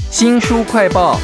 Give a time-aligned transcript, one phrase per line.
[0.00, 1.18] 新书快报。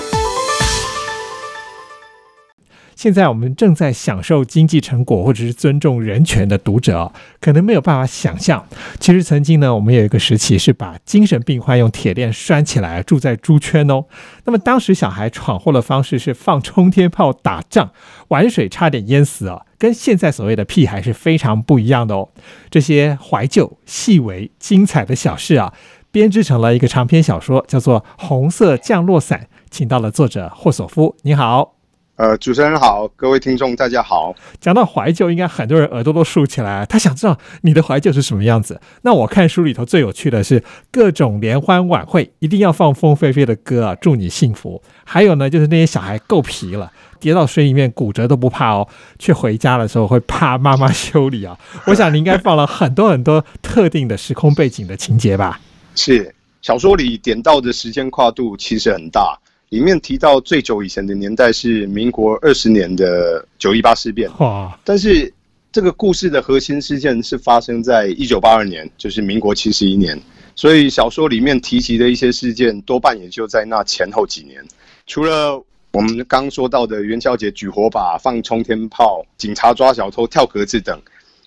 [2.96, 8.66] 现在我们正在享受经济成果或者是尊重人权的读者，可能没有办法想象，
[8.98, 14.06] 其实曾经呢，我们有一个时期是把精神病患用铁链拴起来，住在猪圈哦。
[14.46, 17.92] 那么当时小孩闯祸的方式是放冲天炮打仗，
[18.28, 22.30] 玩水差点淹死哦，跟现在所谓的屁孩是非常不一样的哦。
[22.68, 25.72] 这些怀旧、细微、精彩的小事啊，
[26.10, 29.40] 编织成了一个长篇小说，叫做《红色降落伞》，
[29.70, 31.74] 请到了作者霍索夫，你好。
[32.16, 34.34] 呃，主持人好，各位听众大家好。
[34.58, 38.80] 讲到怀旧，应该很多人耳朵都竖起来，他想知道你的怀旧是什么样子。
[39.02, 44.82] 那我看书里头最有趣的是各种联欢晚会，一定要放风飞飞的歌啊，祝你幸福。
[45.04, 46.90] 还有呢，就是那些小孩够皮了，
[47.20, 48.88] 跌到水里面骨折都不怕哦，
[49.20, 51.56] 却回家的时候会怕妈妈修理啊。
[51.86, 55.60] 我想你应该放了很多很多特定的时空背景的情节吧？
[55.98, 59.36] 是，小说里点到的时间跨度其实很大。
[59.70, 64.78] 里面提到最久以前的年代是民国二十年的九一八事变，哇！
[64.82, 65.30] 但是
[65.70, 70.18] 这个故事的核心事件是发生在一九八二年，就是民国七十一年。
[70.54, 74.64] 所以小说里面提及的一些事件，多半也就在那前后几年。
[75.06, 80.98] 除了我们刚说到的元宵节举火把、放冲天炮、警察抓小偷、跳格子等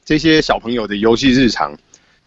[0.05, 1.75] 这些小朋友的游戏日常，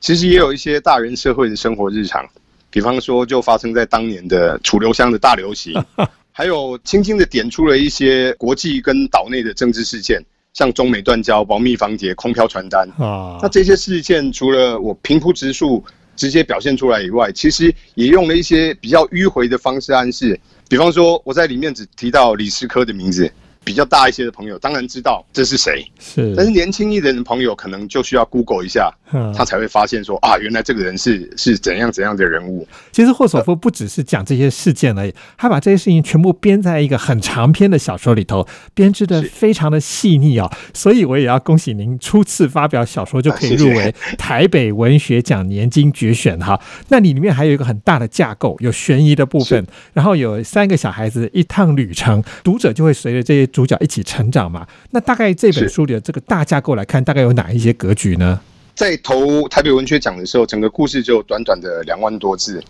[0.00, 2.25] 其实也有一些大人社会的生活日常。
[2.70, 5.73] 比方说，就发生在当年的楚留香的大流行，
[6.33, 10.20] 还有轻轻的点出了一些国际跟岛内的政治事件，
[10.53, 13.39] 像中美断交、保密防谍、空飘传单啊。
[13.41, 15.84] 那这些事件除了我平铺直述
[16.17, 20.36] 直接表现出来以外，其实也用了一些比较迂回的方式暗示。
[20.69, 23.33] 比方说，我在里面只提到李师科的名字。
[23.65, 28.93] 比较大一些的朋友当然知道这是谁，是，但是年轻一点的朋友可能就需要 Google 一下，
[29.34, 32.69] 他才会发现说啊，原来这个人是是怎样怎样的人物。
[32.92, 40.51] 其实霍索夫不只是讲这些事件而已，他把这些事情全部编在一个很长篇的小说里头，编织的非常的细腻哦。
[40.75, 46.61] 所以我也要恭喜您初次发表小说就可以入围台北文学奖年金决选哈。
[46.89, 53.48] 那你里面还有一个很大的架构，有悬疑的部分，然后有三个小孩子一趟旅程，读者就会随着这些。
[53.55, 54.67] 主角一起成长嘛？
[54.91, 58.41] 那大概这本书里的这个大架构来看，大概有哪一些格局呢？
[58.75, 62.61] 在投台北文学奖的时候，整个故事就短短的两万多字。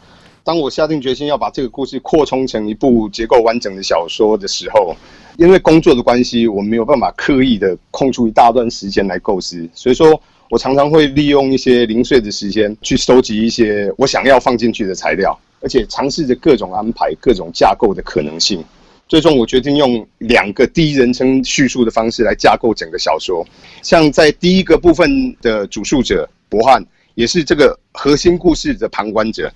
[0.44, 4.94] 当我下定决心要把这个故事扩充成一部结构完整的小说的时候，
[5.38, 10.20] 因为工作的关系，我没有办法刻意的空出一大段时间来构思，所以说
[10.50, 18.62] 我常常会利用一些零碎的时间去收集一些我想要放进去的材料，而且尝试着各种安排、各种架构的可能性。
[19.06, 23.46] 最终，我决定用两个第一人称叙述的方式来架构整个小说。
[23.82, 26.84] 像在第一个部分的主述者博汉，
[27.14, 29.52] 也是这个核心故事的旁观者。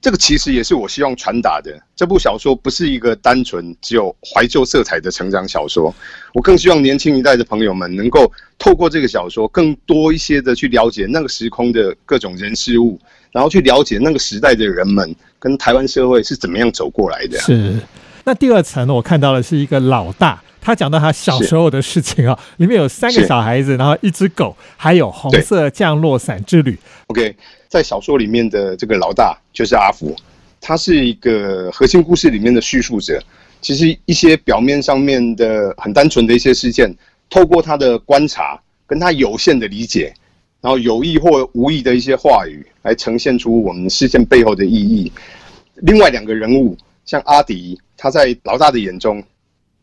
[0.00, 1.76] 这个其实也是我希望传达的。
[1.96, 5.92] 这部小说不是一个单纯只有怀旧色彩的成长小说，
[6.32, 12.98] 我更希望年轻一代的朋友们能够透过这个小说，更多一些的去了解那个时空的各种人事物，
[13.32, 17.38] 然后去了解那个时代的人们跟台湾社会是怎么样走过来的。
[17.40, 17.74] 是。
[18.28, 18.92] 那第二层呢？
[18.92, 26.76] 我看到的是一个老大，他讲到他小时候的事情啊，里面有三个小孩子，然后一只狗，还有红色降落伞之旅。
[27.06, 27.36] OK，
[27.68, 30.12] 在小说里面的这个老大就是阿福，
[30.60, 33.22] 他是一个核心故事里面的叙述者。
[33.60, 36.92] 其实一些表面上面的很单纯的一些事件，
[37.30, 40.12] 透过他的观察跟他有限的理解，
[40.60, 45.12] 然后有意或无意的一些话语，来呈现出我们事件背后的意义。
[45.76, 46.76] 另外两个人物。
[47.06, 49.22] 像阿迪，他在老大的眼中，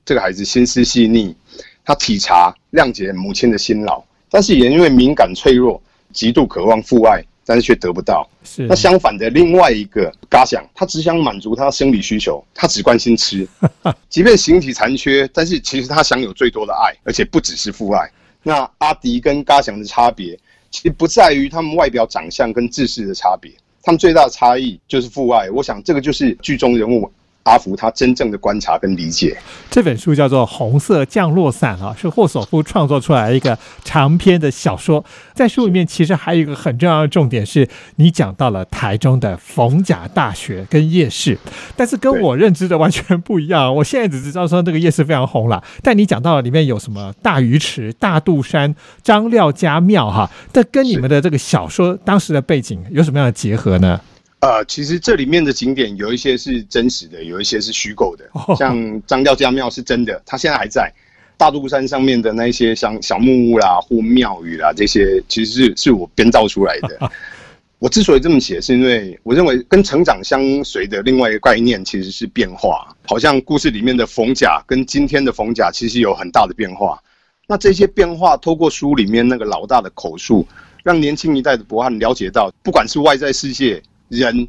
[0.05, 1.35] 这个孩子心思细腻，
[1.83, 5.81] 他体察谅解母亲的辛劳，但是也因为敏感脆弱，
[6.11, 8.29] 极度渴望父爱，但是却得不到。
[8.43, 13.47] 是那相反的另外一个嘎想，他只想满足他生理需求，他只关心吃，
[14.09, 18.09] 即便形体残缺，但是其实他享有最多的爱，而且不只是父爱。
[18.43, 20.37] 那阿迪跟嘎想的差别，
[20.69, 23.51] 其实不在于他们外表长相跟自视的差别。
[23.81, 27.09] 他们最大的差异就是父爱，我想这个就是剧中人物。
[27.43, 29.37] 阿福他真正的观察跟理解，
[29.69, 35.03] 这本书叫做《红色降落伞》啊，是霍索夫创作出来一个长篇的小说。
[35.33, 37.67] 在书里面，其实还有一个很重要的重点，是
[37.97, 41.37] 你讲到了台中的逢甲大学跟夜市，
[41.75, 43.73] 但是跟我认知的完全不一样。
[43.75, 53.99] 我现在只知道说那个夜市非常红了，但你讲到了里面有什么大鱼池、大肚山、张廖家庙哈，这跟你们的这个小说当时的背景有什么样的结合呢？
[54.43, 58.29] 呃，其实这里面的景点有一些是真实的，有一些是虚构的。
[58.57, 60.91] 像张廖家庙是真的，它现在还在
[61.37, 67.09] 大肚山上面的那些像小木屋啦或庙宇啦，这些其实是是我编造出来的。
[67.79, 72.93] 我之所以这么写，是因为我认为跟成长相随的另外一个概念其实是变化。
[73.07, 77.01] 好像故事里面的冯甲跟今天的冯甲其实有很大的变化。
[77.47, 80.45] 那这些变化，透过书里面那个老大的口述，
[80.83, 83.81] 让年轻一代的博汉了解到，不管是外在世界，
[84.19, 84.47] 人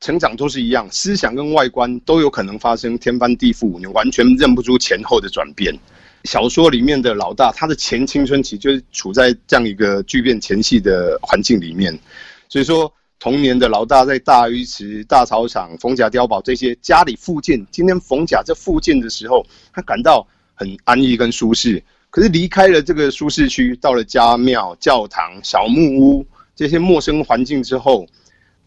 [0.00, 5.74] 成长都是一样，思想跟外观都有可能发生天翻地覆，你完全认不出前后的转变。
[6.24, 11.96] 小说里面的老大，他的前青春期就是处在这样一个巨变前夕的环境里面。
[12.48, 21.82] 所以说，童年的老大在大鱼池、大草场、冯甲碉堡这些家里附近，今天冯甲这附近的时候，他感到很安逸跟舒适。
[22.10, 28.06] 可是离开了这个舒适区，到了家庙、教堂、小木屋这些陌生环境之后，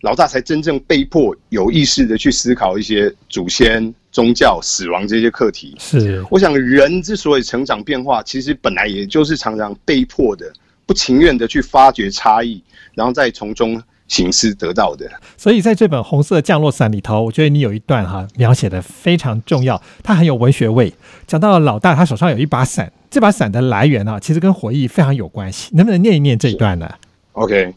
[0.01, 5.75] 老大才真正被迫有意识的去思考一些祖先、宗教、死亡这些课题。
[5.79, 10.51] 是，我想人之所以成长变化，其实本来也就是常常被迫的。
[10.85, 12.63] 不情愿的去发掘差异，
[12.95, 15.07] 然后再从中行思得到的。
[15.37, 20.91] 所以在这本《红色降落伞》里头，我觉得你有一段哈描写的非常重要，它很有文学味。
[21.27, 25.69] 讲到老大他手上有一把伞，这把伞的来源啊，其实跟回忆非常有关系。
[25.75, 26.91] 能不能念一念这一段呢
[27.33, 27.71] ？OK，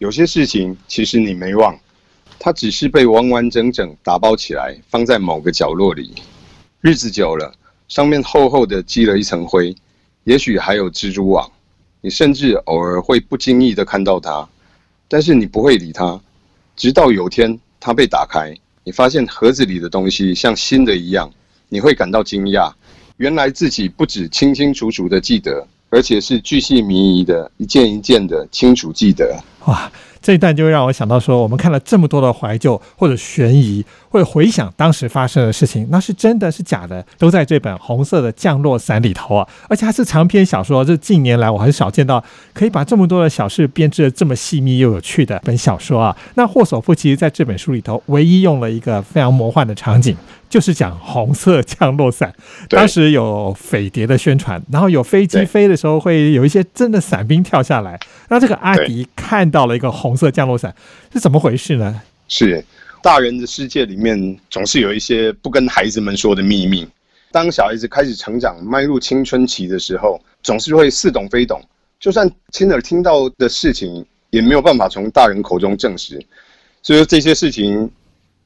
[0.00, 1.78] 有些事情其实你没忘，
[2.38, 6.14] 它只是被完完整整打包起来，放在某个角落里。
[6.80, 7.54] 日子久了，
[7.86, 9.76] 上面厚厚的积了一层灰，
[10.24, 11.52] 也许还有蜘蛛网。
[12.00, 14.48] 你甚至偶尔会不经意的看到它，
[15.06, 16.18] 但是你不会理它，
[16.74, 21.30] 直到有天它被打开，你发现盒子里的东西像新的一样，
[21.68, 22.72] 你会感到惊讶，
[23.18, 29.38] 原来自己不止清清楚楚的记得，而且是巨细靡遗的一件一件的清楚记得。
[29.66, 29.90] 哇！
[30.22, 39.48] 这一段就会让我想到说，我们看了这么多的怀旧或者悬疑，会回想当时发生的事情，那是真的是假的，都在这本《红色的降落伞》里头啊！
[39.70, 42.22] 而且它是长篇小说，这近年来我很少见到
[42.52, 46.14] 可以把这么多的小事编织的这么细密又有趣的本小说啊！
[46.34, 50.14] 那霍索夫其实在这本书里头唯一用了一个非常魔幻的场景。
[50.50, 52.34] 就是讲红色降落伞，
[52.68, 57.98] 当时有飞碟的宣传，然后有飞机飞的时候会有一些真的伞兵跳下来，
[58.28, 60.74] 那这个阿迪看到了一个红色降落伞，
[61.12, 62.02] 是怎么回事呢？
[62.26, 62.62] 是
[63.00, 66.84] 大人的世界里面总是有一些不跟孩子们说的秘密，
[67.30, 71.62] 当小孩子开始成长、迈入青春期的时候，总是会似懂非懂，
[72.00, 76.20] 就算亲耳听到的事情，也没有办法从大人口中证实，
[76.82, 77.88] 所以说这些事情。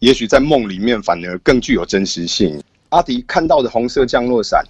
[0.04, 2.62] 也许在梦里面反而更具有真实性。
[2.90, 4.62] 阿迪看到的红色降落伞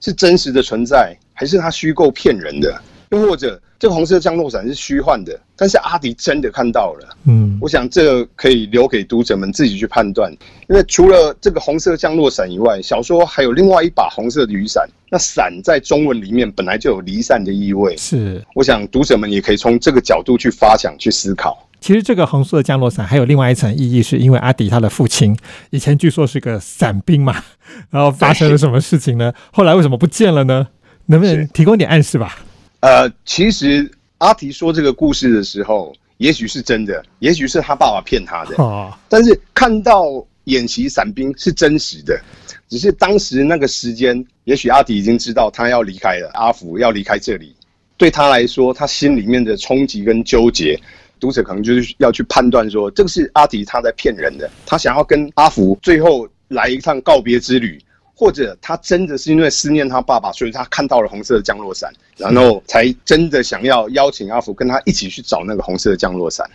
[0.00, 2.76] 是真实的存在，还是他虚构骗人的？
[3.10, 5.38] 又或者这个红色降落伞是虚幻的？
[5.54, 7.16] 但是阿迪真的看到了。
[7.28, 10.28] 嗯，我想这个可以留给读者们自己去判断。
[10.68, 14.88] 因为除了这个红色降落伞以外，小说还有另外一把红色的雨伞。
[15.08, 17.96] 那伞在中文里面本来就有离散的意味。
[17.96, 21.64] 是，我想读者们也可以从这个角度去发想、去思考。
[21.80, 25.36] 其实这个红色降落伞还有另外一层意义，是因为阿迪他的父亲
[25.70, 27.42] 以前据说是个伞兵嘛，
[27.90, 29.32] 然后发生了什么事情呢？
[29.52, 30.66] 后来为什么不见了呢？
[31.06, 32.38] 能不能提供点暗示吧？
[32.80, 38.62] 呃，其实阿迪说这个故事的时候，也许是真的，也许是他爸爸骗他的。
[38.62, 38.92] 哦。
[39.08, 40.04] 但是看到
[40.44, 42.20] 演习伞兵是真实的，
[42.68, 47.56] 只是当时那个时间，也许阿迪已经知道他要离开了，阿福要离开这里，
[47.96, 50.78] 对他来说，他心里面的冲击跟纠结。
[51.20, 57.78] 读者可能就是要去判断说，这个是阿迪他在骗人的，他想要跟阿福最后来一趟告别之旅，
[58.14, 66.48] 或者他真的是因为思念他爸爸，所以他看到了红色的降落伞，然后才真的想要邀请阿福跟他一起去找那个红色的降落伞。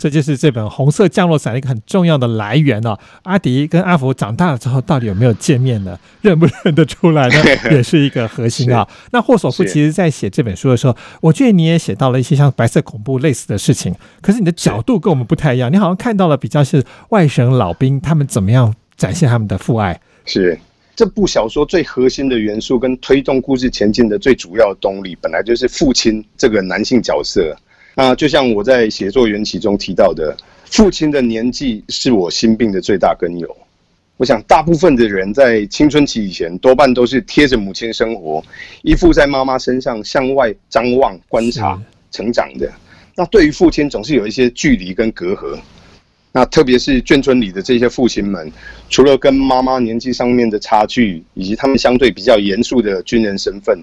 [0.00, 2.98] 这就是这本《红色降落伞》一个很重要的来源哦。
[3.24, 5.98] 阿迪跟阿福长大了之后，到底有没有见面呢？
[6.22, 7.34] 认不认得出来呢？
[7.70, 8.88] 也是一个核心啊。
[9.12, 15.70] 那霍索夫其实在写这本书的时候，我觉得你也写到了一些像白色恐怖类似的事情，可是你的角度跟我们不太一样。
[15.70, 20.00] 你好像看到了比较是外省老兵他们怎么样展现他们的父爱。
[20.24, 20.58] 是
[20.96, 27.54] 这部小说最核心的元素跟推动故事前进的最主要动力，本来就是父亲这个男性角色。
[28.02, 33.56] 那就像我在写作缘起中提到的，父亲的年纪是我心病的最大根由。
[34.16, 38.42] 我想，大部分的人在青春期以前，多半都是贴着母亲生活，
[38.80, 41.78] 依附在妈妈身上，向外张望、观察、
[42.10, 42.72] 成长的。
[43.14, 45.58] 那对于父亲，总是有一些距离跟隔阂。
[46.32, 48.50] 那特别是眷村里的这些父亲们，
[48.88, 53.78] 除了跟妈妈年纪上面的差距，以及他们相对比较严肃的军人身份。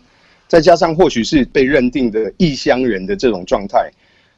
[0.48, 3.92] 再加上或许是被认定的异乡人的这种状态，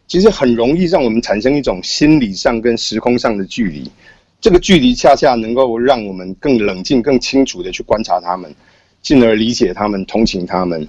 [0.09, 3.89] 其实很容易让我们产生一种心理上跟时空上的距离。
[4.41, 8.53] 这个距离恰恰能够让我们更冷静、更清楚地去观察他们，
[9.03, 10.87] 进而理解他们、同情他们。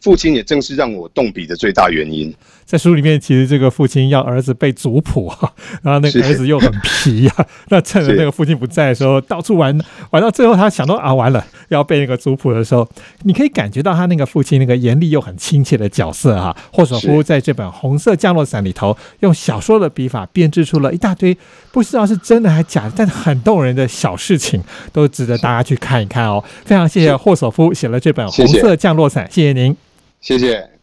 [0.00, 2.34] 父亲也正是让我动笔的最大原因。
[2.68, 7.32] 在书里面，其实这个父亲要儿子背族谱哈， 然后那个儿子又很皮呀，
[7.70, 9.76] 那趁着那个父亲不在的时候，到处玩
[10.10, 12.86] 玩到最后，他想到啊，完了要背那个族谱的时候，
[13.22, 16.54] 你可以感觉到他那个父亲那个严厉又很亲切的角色啊。
[16.70, 21.34] 霍索夫在这本《红色降落伞》里头，用小说的笔法编织出了一大堆
[21.72, 26.44] 不知道是真的还是假的，但很动人的小事情，都值得大家去看一看哦。
[26.66, 29.74] 非常谢谢霍索夫写了这本《红色降落伞》，谢谢您，
[30.20, 30.77] 谢谢。